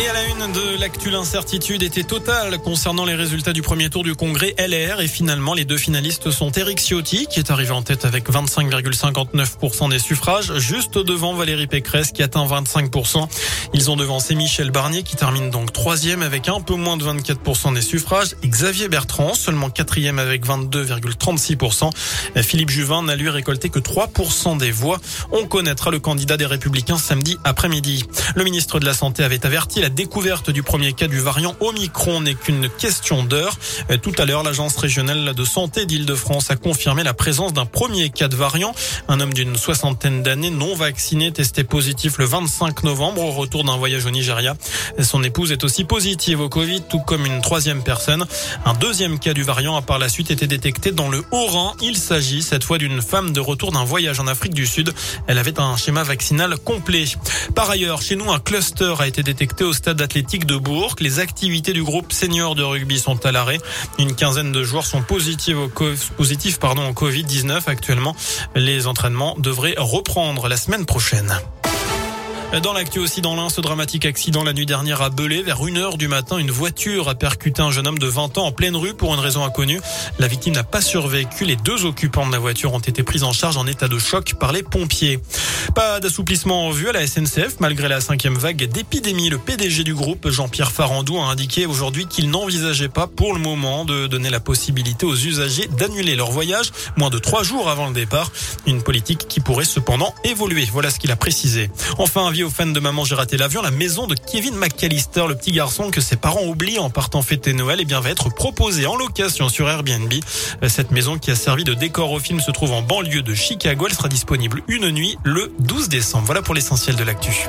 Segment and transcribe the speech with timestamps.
[0.00, 4.04] Et à la une de l'actu, l'incertitude était totale concernant les résultats du premier tour
[4.04, 5.00] du congrès LR.
[5.00, 9.90] Et finalement, les deux finalistes sont Éric Ciotti, qui est arrivé en tête avec 25,59%
[9.90, 13.26] des suffrages, juste devant Valérie Pécresse, qui atteint 25%.
[13.74, 17.74] Ils ont devancé Michel Barnier, qui termine donc troisième avec un peu moins de 24%
[17.74, 18.36] des suffrages.
[18.44, 21.90] Et Xavier Bertrand, seulement quatrième avec 22,36%.
[22.42, 25.00] Philippe Juvin n'a lui récolté que 3% des voix.
[25.32, 28.04] On connaîtra le candidat des Républicains samedi après-midi.
[28.36, 32.20] Le ministre de la Santé avait averti la découverte du premier cas du variant Omicron
[32.20, 33.56] n'est qu'une question d'heure.
[34.02, 38.28] Tout à l'heure, l'agence régionale de santé d'Île-de-France a confirmé la présence d'un premier cas
[38.28, 38.74] de variant.
[39.08, 43.78] Un homme d'une soixantaine d'années non vacciné testé positif le 25 novembre au retour d'un
[43.78, 44.58] voyage au Nigeria.
[45.00, 48.26] Son épouse est aussi positive au Covid, tout comme une troisième personne.
[48.66, 51.72] Un deuxième cas du variant a par la suite été détecté dans le Haut-Rhin.
[51.80, 54.92] Il s'agit cette fois d'une femme de retour d'un voyage en Afrique du Sud.
[55.28, 57.06] Elle avait un schéma vaccinal complet.
[57.54, 60.96] Par ailleurs, chez nous, un cluster a été détecté au stade athlétique de Bourg.
[60.98, 63.60] Les activités du groupe senior de rugby sont à l'arrêt.
[63.98, 68.16] Une quinzaine de joueurs sont positifs au, au Covid-19 actuellement.
[68.56, 71.38] Les entraînements devraient reprendre la semaine prochaine.
[72.50, 75.98] Dans l'actu aussi dans l'un, ce dramatique accident la nuit dernière à Belay, vers 1h
[75.98, 78.94] du matin, une voiture a percuté un jeune homme de 20 ans en pleine rue
[78.94, 79.80] pour une raison inconnue.
[80.18, 81.44] La victime n'a pas survécu.
[81.44, 84.34] Les deux occupants de la voiture ont été pris en charge en état de choc
[84.40, 85.20] par les pompiers.
[85.74, 89.28] Pas d'assouplissement en vue à la SNCF malgré la cinquième vague d'épidémie.
[89.28, 93.84] Le PDG du groupe, Jean-Pierre Farandou, a indiqué aujourd'hui qu'il n'envisageait pas pour le moment
[93.84, 97.94] de donner la possibilité aux usagers d'annuler leur voyage moins de trois jours avant le
[97.94, 98.32] départ.
[98.66, 100.66] Une politique qui pourrait cependant évoluer.
[100.72, 101.70] Voilà ce qu'il a précisé.
[101.98, 105.52] Enfin, aux fans de Maman j'ai raté l'avion, la maison de Kevin McAllister, le petit
[105.52, 108.86] garçon que ses parents oublient en partant fêter Noël, et eh bien va être proposée
[108.86, 110.12] en location sur Airbnb.
[110.68, 113.86] Cette maison qui a servi de décor au film se trouve en banlieue de Chicago.
[113.88, 116.26] Elle sera disponible une nuit le 12 décembre.
[116.26, 117.46] Voilà pour l'essentiel de l'actu.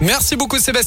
[0.00, 0.78] Merci beaucoup Sébastien.